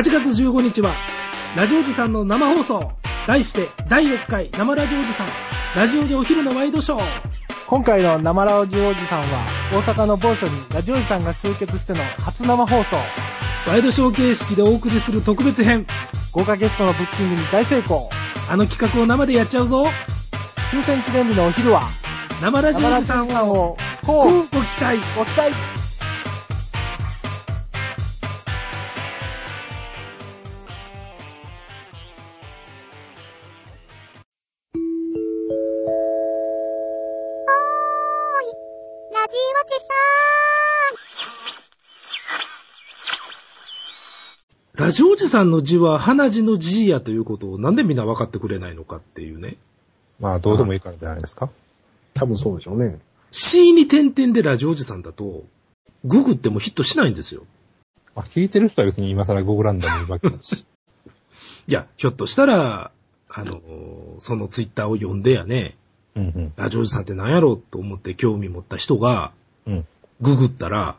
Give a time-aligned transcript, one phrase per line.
[0.00, 0.96] 8月15日は、
[1.54, 2.90] ラジオジさんの生放送。
[3.28, 5.28] 題して、第6回生ラジオジさん、
[5.76, 7.00] ラジオジお昼のワイドショー。
[7.66, 12.96] 今回の生ラジオおじさんは、大阪の某所にラジオおじさんが集結しての初生放送。
[13.66, 15.84] ワイドショー形式でお送りする特別編。
[16.32, 18.08] 豪華ゲストのブッキングに大成功。
[18.48, 19.84] あの企画を生でやっちゃうぞ。
[20.70, 21.82] 終戦記念日のお昼は、
[22.40, 24.96] 生ラジオジさんを、を、ここうご期待。
[24.96, 25.69] う、ご期待。
[44.90, 49.56] ラジオジさんの字は鼻字の字やということをなんでみんな分かってくれないのかっていうね。
[50.18, 51.48] まあ、どうでもいいからじゃないですか。
[52.12, 52.98] 多分そうでしょうね。
[53.30, 55.44] C に点々でラジオジさんだと、
[56.04, 57.44] ググってもヒットしないんですよ。
[58.16, 60.66] まあ、聞いてる人は別に今更ゴーグランダムにいるわけだし。
[61.68, 62.90] いや、ひょっとしたら、
[63.28, 63.60] あの、
[64.18, 65.76] そのツイッターを読んでやね、
[66.16, 66.52] うんうん。
[66.56, 69.30] ラジオジさんって何やろうと思って興味持った人が、
[69.68, 69.86] うん。
[70.20, 70.96] ググったら、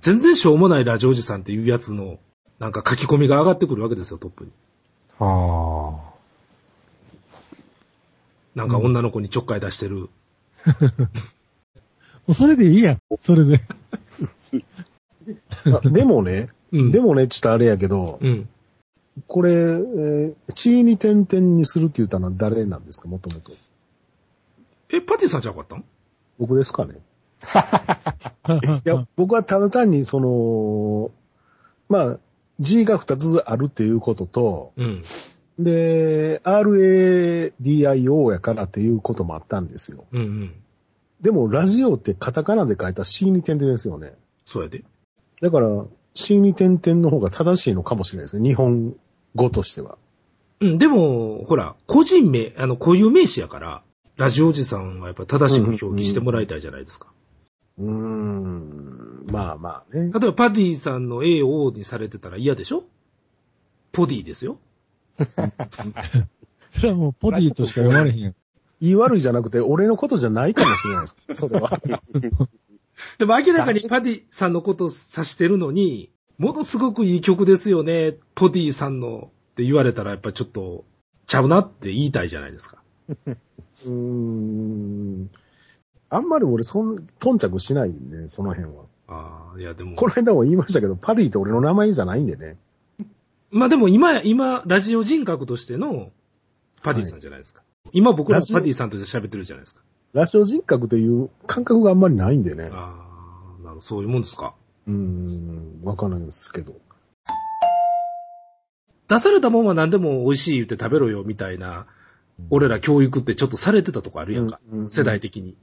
[0.00, 2.20] 全然しょうもないラジオジさんっていうやつの、
[2.62, 4.52] なんか書き込みが上がってくるわけですよ、トップに。
[5.18, 6.00] は
[8.54, 9.96] なんか女の子にちょっかい出してる。
[10.06, 10.08] も
[12.28, 12.98] うそれでいいやん。
[13.18, 13.62] それで。
[15.74, 16.92] あでもね、うん。
[16.92, 18.48] でもね、ちょっとあれやけど、うん。
[19.26, 23.50] これ、えー、地に点々にするって言ったのは誰なんですか、もともと。
[24.90, 25.84] え、パティさんじゃなかったん？
[26.38, 26.94] 僕ですかね。
[28.86, 31.10] いや、僕はただ単に、その、
[31.88, 32.18] まあ、
[32.62, 35.02] G が2つあるっていうことと、うん。
[35.58, 40.04] で、RADIO やからっていうこともあったんですよ。
[40.12, 40.54] うんうん。
[41.20, 44.14] でも、ラジオってカタカナで書いた C に点々ですよね。
[44.44, 44.84] そうやで。
[45.40, 48.48] だから、C に点々の方が正しいのかもしれないですね。
[48.48, 48.94] 日本
[49.34, 49.98] 語としては。
[50.60, 53.82] うん、でも、ほら、個人名、あの、固有名詞やから、
[54.16, 57.08] ラジオおじさんはやっぱ正しく表記してもらいたいじゃないですか。
[57.08, 60.02] うーん、まあまあね。
[60.04, 62.84] 例えば、パディさんの A を O にされてたら嫌でしょ？
[63.92, 64.58] ポディですよ。
[66.72, 68.34] それはもうポディとしか読まれへんやん。
[68.80, 71.16] 言い悪いじゃなくて、俺のことじゃないかもしれないです。
[71.32, 71.80] それは。
[73.18, 80.84] でも明らかにパディさんのことを指してるのに、ものすごくいい曲ですよね、ポディさんのって言われたらやっぱちょっと
[81.26, 82.82] ちゃうなって言いたいじゃないですか。
[83.26, 85.30] うーん。
[86.12, 88.84] あんまり俺、そん、頓着しないんで、その辺は。
[89.08, 89.96] ああ、いやでも。
[89.96, 92.58] この間も言いましたけど、パディって俺の名前じゃないんでね。
[93.50, 96.10] まあでも今、今、ラジオ人格としての
[96.82, 97.62] パディさんじゃないですか。
[97.92, 99.80] 今僕らパディさんとして喋ってるじゃないですか。
[100.12, 102.68] ラジオ人格という感覚があんまりないんでね。
[102.70, 103.06] あ
[103.58, 104.54] あ、なるほど、そういうもんですか。
[104.86, 106.74] うーん、わかんないですけど。
[109.08, 111.86] 出されたもんは何でも美味しい言って食べろよみたいな、
[112.50, 114.60] 俺ら教育ってちょっとされてたとこあるやんか。
[114.70, 115.56] うんうんうん世代的に。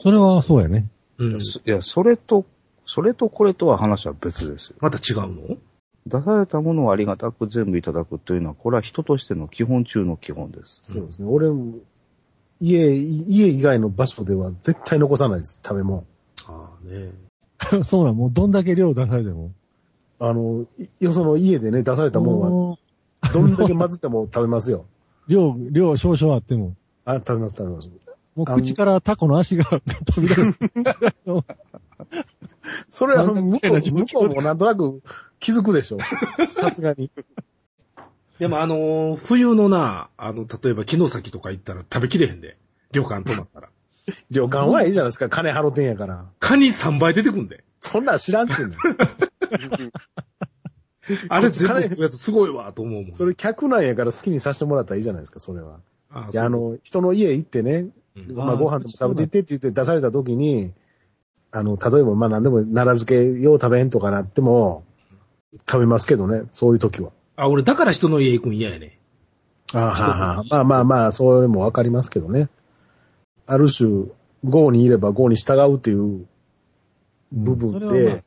[0.00, 0.86] それはそうやね。
[1.18, 1.32] うん。
[1.34, 2.44] いや、それと、
[2.86, 4.76] それとこれとは話は別ですよ。
[4.80, 5.56] また違うの？
[6.06, 10.80] 出されたものをありがたく全部いただくというのは、これは人としての基本中の基本です。
[10.82, 11.28] そうですね。
[11.30, 11.78] 俺も、
[12.60, 16.04] 家、家以外の場所では絶対残さないです、食べ物。
[16.46, 17.12] ああね。
[17.84, 19.52] そうなん、もうどんだけ量出されても。
[20.18, 22.78] あの、いよその家でね、出されたもんは、も
[23.32, 24.84] どんだけ混ぜても食べますよ。
[25.26, 26.74] う量、量少々あっても。
[27.04, 27.90] あ、食べます、食べます。
[28.34, 30.56] もう口からタコの足が飛び出る。
[32.88, 35.02] それは、向こう、向こうもなんとなく
[35.38, 35.98] 気づくでしょ。
[36.48, 37.10] さすがに。
[38.38, 42.56] でもあのー冬のな、あの、例えば木の先とか行ったら食べきれへんで。
[42.92, 43.68] 旅館泊まったら。
[44.30, 46.26] 旅館はいいじゃないですか、金払ってんやから。
[46.40, 47.64] カニ3倍出てくんで。
[47.80, 48.74] そんなん知らんってんの。
[51.28, 53.14] あれ全部食うやつすごいわ、と思うもん。
[53.14, 55.80] それ客なんやから好きにさせてもらったらいいじゃないですか、それは。
[56.10, 60.72] あいや、あ、の、人の家行ってね、うんまあご飯でも食べてってって言って出された時に、
[61.50, 64.84] あの、例えばまあ何でも奈良漬けよう食べんとかなっても、
[65.68, 67.10] 食べますけどね、そういう時は。
[67.36, 68.98] あ、俺だから人の家行くん嫌やね。
[69.72, 72.48] あははまあまあまあ、それもわかりますけどね。
[73.46, 74.06] ある種、
[74.44, 76.26] 豪にいれば豪に従うっていう
[77.32, 78.18] 部分で、まあ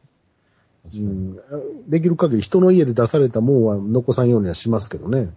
[0.93, 5.29] うん、できる限り人の家で出されたもんは残さんようにはしますけどね。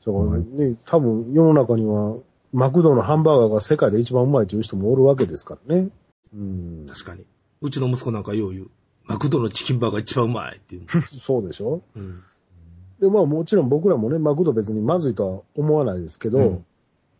[0.00, 2.16] そうね、多分世の中には、
[2.52, 5.88] マクドのハンバーガーが世界で一番うまいという人もおるわけですからね。
[6.34, 7.24] うん、確かに。
[7.62, 8.66] うちの息子なんかよう言う。
[9.04, 10.82] マクドのチキンバーガー一番うまいっていう。
[11.18, 11.82] そうでしょ？
[11.96, 12.20] うん。
[13.00, 16.64] で、まあもちろん僕らもね、マクド別にまずいとは思わないですけど、うん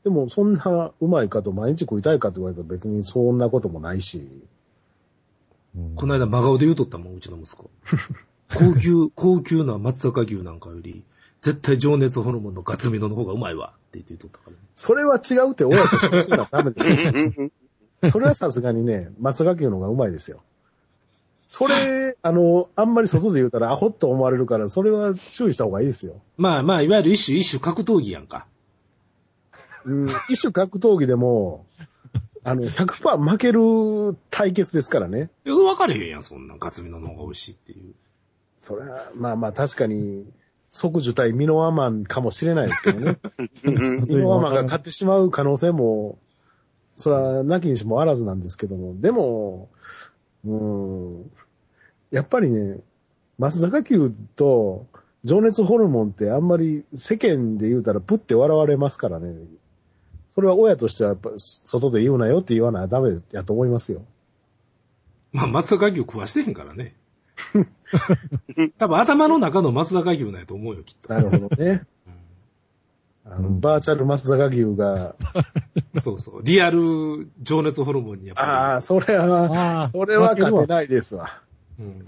[0.05, 4.43] でもそんなうまいかと毎日食いたいかと言われたら別にそんなこともないし、うん
[5.96, 7.70] この間真顔で言うとったもん、うちの息子。
[8.54, 11.02] 高級、高級な松阪牛なんかより、
[11.40, 14.58] 絶対情熱ホルモンのガツミノの方がうまいわって言って言っとったからね。
[14.74, 17.50] それは違うって親として教えならダメですよ。
[18.10, 20.42] それはさすがにね、松阪牛の方がうまいですよ。
[21.46, 26.20] それ、あの、あんまり外で言うたらアホっと思われるから、それは注意した方がいいですよ。
[26.36, 28.46] まあまあ、いわゆる一種一種格闘技やんか。
[29.84, 31.66] うん、一種格闘技でも、
[32.44, 35.31] あの、100%負ける対決ですからね。
[35.46, 36.58] いや、分かれへんやん、そんなん。
[36.58, 37.94] ガツミノの方が美味しいっていう。
[38.61, 40.26] それは、まあまあ確かに、
[40.69, 43.19] 即受対ミノワマンかもしれないですけどね。
[44.06, 46.19] ミノワマンが勝ってしまう可能性も、
[46.96, 49.70] それはなきにしもあらずなんですけども、でも、
[50.44, 51.31] うん、
[52.11, 52.79] やっぱりね、
[53.38, 54.87] 松坂牛と
[55.25, 59.35] 情熱ホルモンってあんまり世間で言うたらプって笑われますからね。
[60.34, 64.02] それは親としてはやっぱ外で言うなよって言わないとダメやと思いますよ。
[65.32, 66.94] まあ、松阪牛食わしてへんからね。
[68.78, 71.12] 多分頭の中の松阪牛なんやと思うよ、きっと。
[71.12, 71.86] なるほどね。
[73.26, 75.16] あの、バーチャル松坂牛が、
[75.98, 76.42] そうそう。
[76.42, 78.48] リアル情熱ホルモンにやっぱり。
[78.48, 81.40] ああ、それは、ああ、それは勝てないですわ。
[81.78, 82.04] うん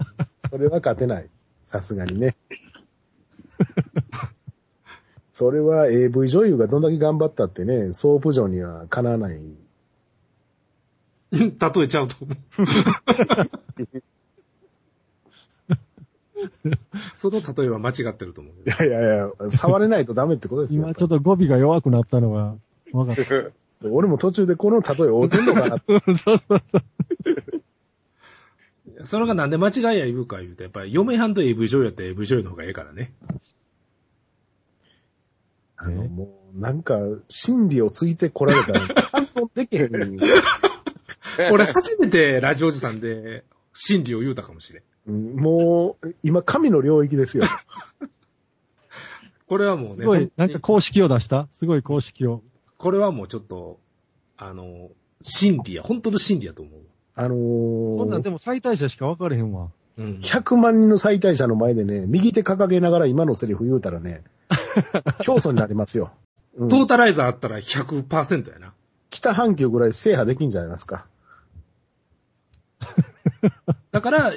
[0.49, 1.29] それは勝てない。
[1.65, 2.37] さすがにね。
[5.37, 9.39] それは AV 女優がどんだけ頑張ったってね、ソープ嬢にはかなわない。
[11.31, 12.37] 例えちゃうと思う。
[17.13, 18.67] その例えは間違ってると思うい。
[18.67, 20.81] やいやいや、触れないとダメってことですよ。
[20.81, 22.55] 今ちょっと語尾が弱くなったのが
[22.91, 23.51] 分かった。
[23.91, 25.99] 俺も途中でこの例え合うてんのかなって。
[25.99, 26.61] そうそうそう。
[29.03, 33.13] それがなんで間違いや言うか言うと、やっぱり嫁はんと AV 女優やったら AV 女優の方がええからね。
[35.77, 36.97] あの、もう、なんか、
[37.29, 40.19] 心理をついてこられたら、反応できへんのに、
[41.51, 43.43] 俺初めてラジオおじさんで
[43.73, 44.83] 真理を言うたかもしれん。
[45.07, 47.45] うんもう、今、神の領域ですよ。
[49.47, 51.47] これはもうね、すごい、なんか公式を出した？
[51.51, 52.41] すごい公式を。
[52.77, 53.79] これはもうちょっと、
[54.35, 54.89] あの、
[55.21, 56.81] 真理や、本当の真理やと思う。
[57.15, 57.35] あの
[57.95, 59.71] そんなんーでも最大者しか分かれへんわ。
[59.97, 60.19] うん。
[60.21, 64.23] 100万人の最大者の前でね、右手掲げながら今のセリフ言うたらね、
[65.21, 66.11] 競争になりますよ。
[66.55, 68.73] うんトータライザーあったら100%やな。
[69.11, 71.05] 北半球ぐらい制覇できんじゃないですか。
[73.91, 74.33] だから、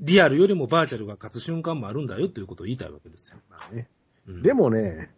[0.00, 3.38] リアルよりもバーチャルが勝つ瞬間もあるんだよっていうことを言いたいわけですよ。
[3.72, 3.88] ね
[4.28, 5.10] うんでもね、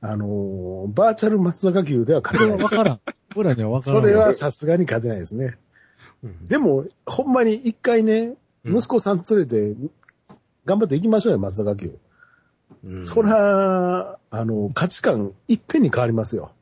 [0.00, 2.62] あのーバーチャル松坂牛では勝てない。
[2.62, 3.00] は分からん。
[3.34, 4.02] 俺らには分からん。
[4.02, 5.58] それはさすがに勝てないですね。
[6.22, 8.34] うんでも、ほんまに一回ね、
[8.64, 9.74] うん息子さん連れて、
[10.64, 11.90] 頑張って行きましょうよ、松坂牛。
[12.84, 16.52] うんそら、あの、価値観いっぺんに変わりますよ。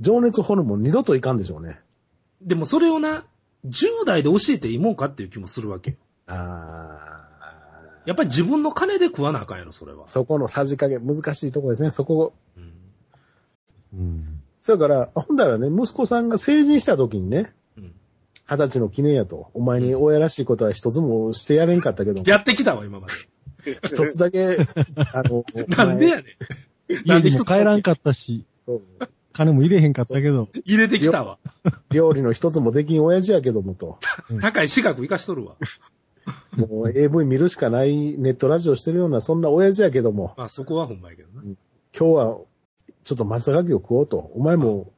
[0.00, 1.80] 情熱ホルモン二度といかんでしょうね。
[2.42, 3.24] でもそれをな、
[3.66, 5.96] 10代で教えていいもんかっていう気もするわけよ。
[6.26, 7.28] あ
[8.06, 10.08] やっぱり自分の金で食わなあかんやろ、それはー。
[10.08, 11.90] そこのさじ加減、難しいところですね。
[11.90, 12.72] そこ、うん
[13.94, 14.42] うん。
[14.58, 17.92] それから、ほんだらね、息子さんが成人した時にね、うん
[18.46, 23.14] 二十歳の記念やと、お前に親らしいことは一つもしてやれんかったけど、やってきたわ、今まで。
[23.82, 24.56] 一つだけ、
[25.12, 27.08] あの、なんでやねん。
[27.08, 28.44] な家にも帰らんかったし、
[29.32, 31.38] 金も入れへんかったけど、入れてきたわ。
[31.90, 33.98] 料理の一つもできん親父やけどもと、
[34.40, 35.56] 高い資格生かしとるわ。
[36.56, 41.42] もう AV 見るしかないネットラジオしてるような、そんな親父やけども、まあそこはほんまやけどな。
[41.42, 41.56] 今
[41.92, 42.38] 日は
[43.02, 44.30] ちょっと松坂牛を食おうと。
[44.34, 44.92] お前も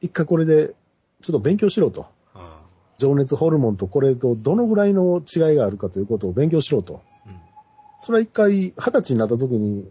[0.00, 0.74] 一回これで
[1.22, 2.06] ちょっと勉強しろと。
[2.34, 2.62] あ
[2.98, 7.02] 情熱ホルモンとこれとどのぐらいの違いがあるかということを勉強しろと。
[8.02, 9.88] それは一回二十歳になった時に、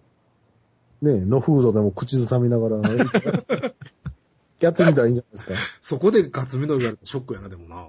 [1.01, 2.81] ね、ノフードでも口ずさみながら、
[4.59, 5.53] やってみたらいいんじゃないですか。
[5.79, 7.87] そこでガツミの言われたらショックやな、でもな。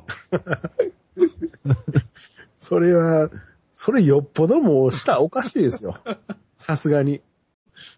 [2.57, 3.31] それは、
[3.73, 5.99] それよっぽどもう舌おかしいですよ。
[6.57, 7.21] さすがに。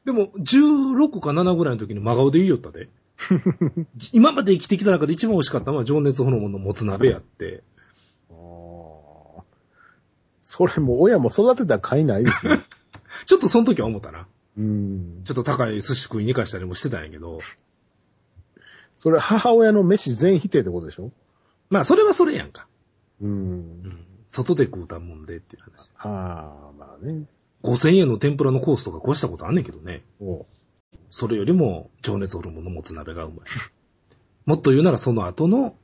[0.06, 2.88] でも、16か7ぐらいの時に真顔で言いよったで。
[4.14, 7.62] 今まで生きてきた中で一番美味しかったのは情熱ホルモンのもつ鍋やって。
[10.44, 12.62] それも親も育てた甲斐ないですね。
[13.26, 14.28] ちょっとその時は思ったな。
[14.56, 15.22] うん。
[15.24, 17.40] ちょっと高い寿司食いに行かしたりもしてたんやけど。
[18.96, 21.10] それ母親の飯全否定ってことでしょ？
[21.70, 22.68] まあ、それはそれやんか。
[23.20, 23.32] うんう。
[23.88, 24.06] ん。
[24.28, 25.90] 外で食うたもんでっていう話。
[25.96, 27.26] ああ、まあね。
[27.62, 30.04] 5000円の天ぷらのコースとか越したことあんねんけどね。
[30.20, 30.46] お
[31.10, 33.38] それよりも情熱ホルモンのもつ鍋がうまい。
[34.44, 35.74] もっと言うならその後の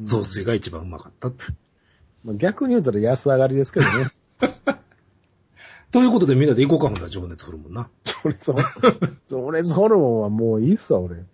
[0.00, 1.30] 雑炊が一番うまかった。
[2.24, 4.10] まあ、逆に言うたら安上がりですけどね。
[5.90, 7.88] ということでみんなで行こうか、ほんだら情熱ホルモンな。
[8.04, 9.18] 情熱ホルモン。
[9.28, 11.24] 情熱ホルモンはもういいっすわ、俺。